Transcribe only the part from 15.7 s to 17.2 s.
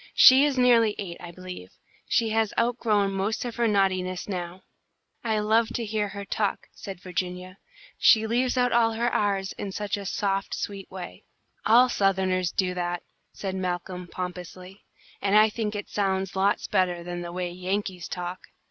it sounds lots better